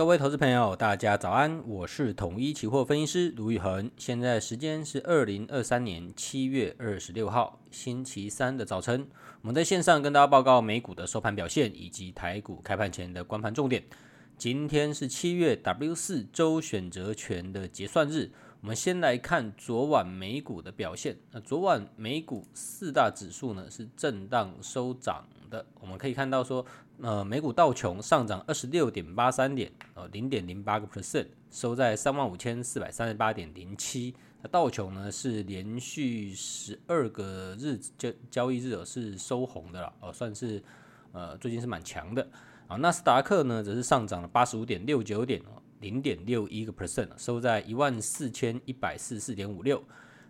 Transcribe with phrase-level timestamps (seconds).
[0.00, 9.06] 各位投资朋友，大家早安，我是统一期货分析师卢宇恒，现在时间是二零二三年七月二十六号星期三的早晨，
[9.42, 13.84] 我们在线上跟大家报告美股的收盘表现以及台股开盘前的观盘重点。
[14.38, 18.30] 今天是七月 W 四周选择权的结算日。
[18.62, 21.16] 我们先来看昨晚美股的表现。
[21.30, 25.64] 那昨晚美股四大指数呢是震荡收涨的。
[25.80, 26.64] 我们可以看到说，
[27.00, 34.14] 呃，美股道琼上涨二十六点八三点，呃，零点零八个 percent，收在三万五千四百三十八点零七。
[34.42, 40.62] 那道琼呢是连续十二个日交交易日是收红的了，哦，算是
[41.12, 42.28] 呃最近是蛮强的。
[42.66, 45.40] 啊，纳斯达克呢则是上涨了八十五点六九点。
[45.80, 49.82] 零点六一个 percent，收在一万四千一百四十四点五六。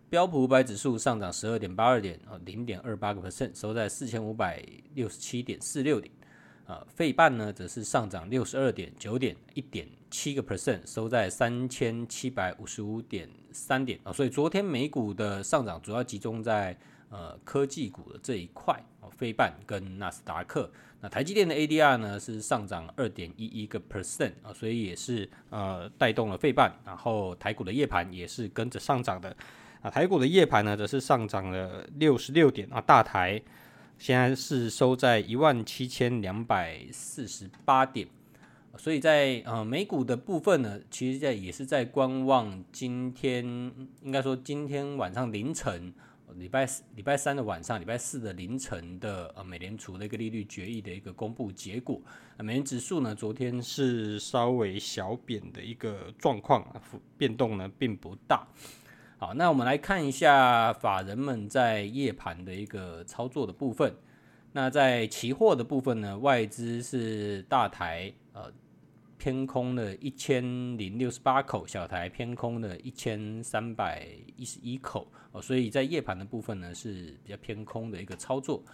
[0.09, 4.61] 标普五百指数上涨十二点八二点，啊，零点二八个 percent，收在四千五百
[4.95, 6.13] 六十七点四六点。
[6.67, 13.99] 啊，费半呢则是上涨六十二点九点，一点七个 percent，收在三千七百五十五点三点。
[14.05, 16.77] 啊，所以昨天美股的上涨主要集中在
[17.11, 20.71] 呃科技股的这一块，啊，费半跟纳斯达克。
[21.03, 29.35] 那台积电的 ADR 呢是上涨二点一一个 percent 啊，所以也是呃带动了费半，然后台股的夜盘也是跟着上涨的
[29.81, 33.41] 啊，台股的夜盘呢则是上涨了六十六点啊，大台
[33.97, 38.07] 现在是收在一万七千两百四十八点，
[38.77, 43.43] 所以在呃美股的部分呢，其实在也是在观望今天，
[44.03, 45.95] 应该说今天晚上凌晨。
[46.37, 52.01] 礼拜四、礼拜三的晚上，礼拜四的凌晨的呃，美联储的一个利率决议的一个公布结果，
[52.39, 56.65] 美元指数呢，昨天是稍微小贬的一个状况，
[57.17, 58.47] 变动呢并不大。
[59.19, 63.95] 好，那我们来看一下法人们在夜盘的一个操作的部分。
[64.53, 68.53] 那在期货的部分呢，外资是大台呃。
[69.21, 70.43] 偏空的一千
[70.79, 78.65] 零六十八口，小台偏空的一千三百一十一口哦，所以在夜盘的部分呢是比较偏空的一个操作。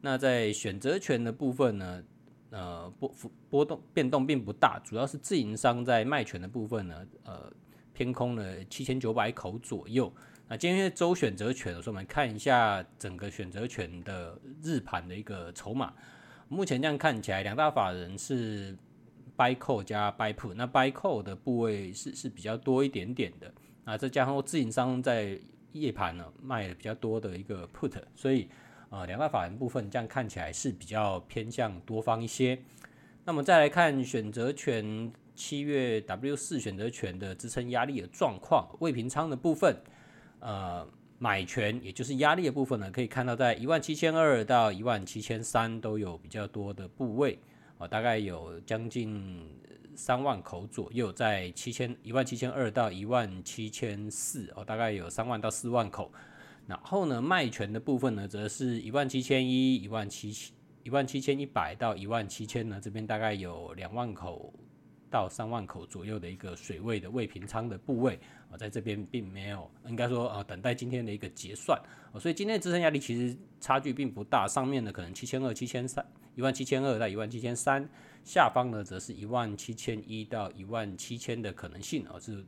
[0.00, 2.04] 那在选择权的部分呢，
[2.50, 7.52] 呃波幅波动变动并不大，主要是自营商在卖权的部分呢，呃
[7.92, 10.12] 偏空了七千九百口左右。
[10.46, 15.92] 那今天周选择权，所以我们看一下整个选择权的日盘的一个筹码。
[16.48, 18.78] 目前这样看起来，两大法人是。
[19.40, 23.50] Buy call 加 buy put，那 buy call 的部位是是比较多一点点的
[23.84, 25.40] 啊，再加上自营商在
[25.72, 28.46] 夜盘呢卖的比较多的一个 put，所以
[28.90, 32.58] 呃两大法人部分这样看起来是比较偏向多方一些。
[33.24, 39.74] 那么再来看选择权七月 W 四选择权的支撑压力的状况，未平仓的部分，
[40.40, 40.86] 呃
[41.18, 47.38] 买权也就是压力的部分呢，可以看到在一万七千二到一万七千三都有比较多的部位。
[47.80, 49.42] 哦，大概有将近
[49.96, 56.12] 三万口左右，在七千一万七千二到一万七千四哦，大概有三万到四万口。
[56.66, 64.52] 然后呢，卖权的部分呢，则是一万七千一、一万七千一万七千一百到一万七千呢，这边大概有两万口
[65.10, 68.18] 到三万口左右的一个水位的未平仓的部位
[68.50, 71.78] 啊，在这边并没有，应该说呃，等待今天的一个结算。
[72.12, 76.04] 啊所以今天的支撑压力其实差距并不大，上面呢可能七千二、七千三。
[76.36, 77.86] 一万七千二到一万七千三，
[78.24, 82.44] 下方呢则是一万七千一到一万七千的可能性，而是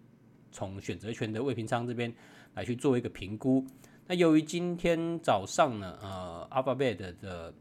[0.50, 2.12] 从选择权的未平仓这边
[2.54, 3.66] 来去做一个评估。
[4.06, 7.54] 那由于今天早上呢，呃，Alphabet 的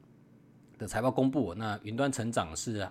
[0.78, 2.88] 的财报公布，那云端成长是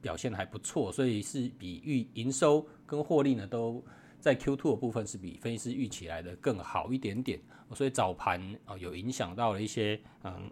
[0.00, 3.84] 表现还不错，所以是比预营收跟获利呢都
[4.20, 7.40] 在 Q2 的部分是比分析师预期来的更好一点点，
[7.74, 10.50] 所以早盘啊有影响到了一些嗯。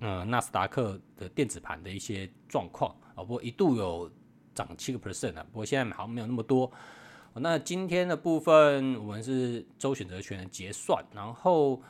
[0.00, 4.10] 呃，纳斯达克的电子盘的一些状况啊，不过一度有
[4.54, 6.70] 涨七个 percent 啊，不过现在好像没有那么多。
[7.32, 11.80] 那今天的部分，我们是周选择权的结算，然后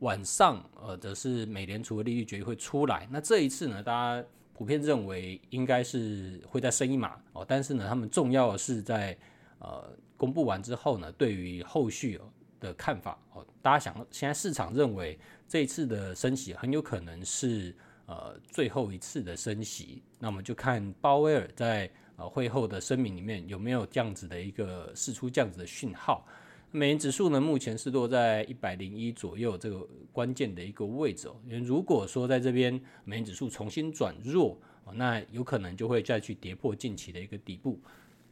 [0.00, 3.06] 晚上呃则是美联储的利率决议会出来。
[3.12, 9.16] 那这一次呢，大家普遍认为应该是会再升一码哦，但是呢，他们重要的是在
[9.58, 12.20] 呃公布完之后呢，对于后续
[12.58, 15.18] 的看法哦，大家想现在市场认为。
[15.48, 17.72] 这一次的升息很有可能是
[18.06, 26.26] 呃最后一次的升息，那我们就看鲍威尔在呃会后的声明里面有没有这样子的一个释出这样子的讯号。
[26.70, 31.36] 美元指数呢，目前是落在一百零一左右这个关键的一个位置哦。
[31.46, 34.58] 因为如果说在这边美元指数重新转弱，
[34.94, 37.80] 那有可能就会再去跌破近期的一个底部。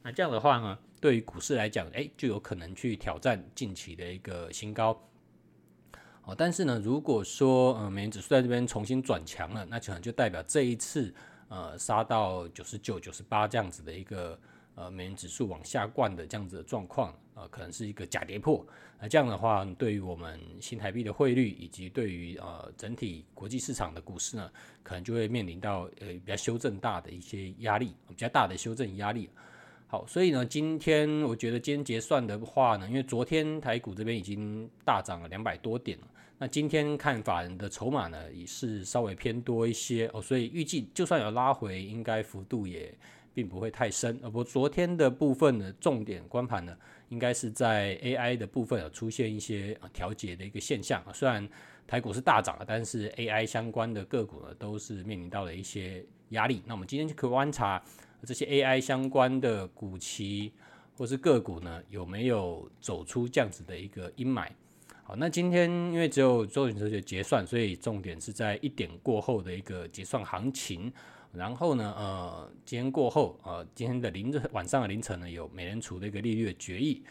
[0.03, 5.01] 那这样的话呢，对于股市来讲，诶，就有可能去挑战近期的一个新高。
[6.25, 11.15] 哦，但是呢，如果说呃美元指数在这边重新转强了，那可能就代表这一次
[11.49, 14.39] 呃杀到九十九、九十八这样子的一个
[14.75, 18.67] 呃美元指数往下灌的这样子的状况，呃，可能是一个假跌破。
[19.01, 24.51] 那这样的话，对于我们新台币的汇率以及对于呃整体国际市场的股市呢，
[24.83, 29.29] 可能就会面临到呃比较修正大的一些压力，比较大的修正压力。
[29.87, 36.07] 好，所以呢，今天我觉得今天结算的话呢，因为昨天台股这边已经大涨了两百多点了，
[36.39, 42.93] 那今天看法人的筹码呢也是稍微偏多一些哦，所以预计就算有拉回，应该幅度也
[43.35, 44.19] 并不会太深。
[44.23, 46.75] 而不昨天的部分呢，重点光盘呢，
[47.09, 51.13] 应该是在 AI 的部分有出现一些调节的一个现象啊。
[51.13, 51.47] 虽然
[51.87, 56.63] 台股是大涨了，但是 AI 相关的个股呢，都是面临到了一些压力。
[56.65, 57.83] 那我们今天就可以观察。
[58.27, 60.51] 这些 AI 相关的股期
[60.97, 64.49] 或是个股呢，有没有走出这样子的一个阴霾？
[65.03, 70.91] 好，那今天因为只有周选择结算，所以重点是在一点过后的一个结算行情。
[71.37, 77.03] 然后呢，呃，今天过后，呃，今天的凌晨晚上的凌晨呢，有美联储的一个利率的决议。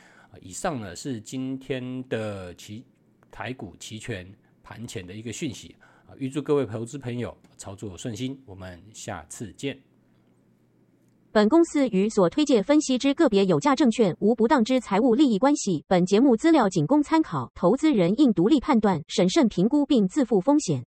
[0.41, 2.83] 以上呢是今天的期
[3.29, 4.25] 台股期权
[4.63, 5.75] 盘前的一个讯息。
[6.07, 9.77] 啊，预祝各位投资朋友操作顺心，我们下次见。
[11.31, 15.83] 本公司与所推介分析之个别有价证券无不当之财务利益关系。
[15.87, 20.85] 本节目资料仅供参考，投资人应独立判断、审慎评估并自负风险。